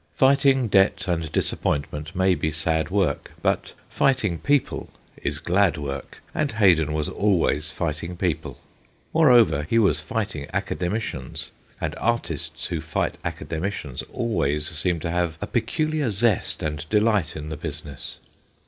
[0.15, 4.89] Fighting debt and disappointment may be sad work, but fighting people
[5.21, 8.57] is glad work, and Haydon was always fighting people.
[9.13, 15.45] Moreover, he was fighting Academicians, and artists who fight Academicians always seem to have a
[15.45, 18.17] peculiar zest and delight in the business.